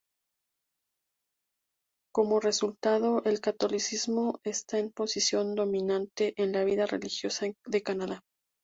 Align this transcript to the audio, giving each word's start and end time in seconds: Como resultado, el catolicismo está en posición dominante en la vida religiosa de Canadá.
Como 2.11 2.39
resultado, 2.39 3.23
el 3.25 3.39
catolicismo 3.39 4.39
está 4.43 4.79
en 4.79 4.89
posición 4.91 5.53
dominante 5.53 6.33
en 6.37 6.53
la 6.53 6.63
vida 6.63 6.87
religiosa 6.87 7.45
de 7.67 7.83
Canadá. 7.83 8.23